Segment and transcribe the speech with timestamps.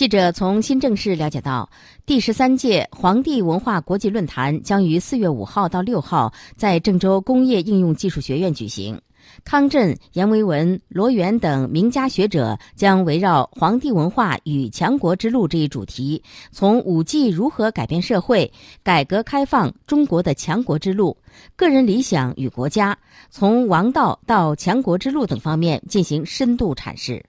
[0.00, 1.68] 记者从新郑市了解到，
[2.06, 8.98] 第十三届黄帝文化国际论坛将于四月五号到六号在郑州工业应用技术学院举行。
[9.44, 18.50] 康震、阎维文、罗源等名家学者将围绕“黄帝文化与强国之路”这一主题，从五 G 如何改变社会、
[18.82, 21.14] 改革开放中国的强国之路、
[21.56, 22.96] 个人理想与国家、
[23.28, 27.22] 从王道到强国之路等方面进行深度阐释。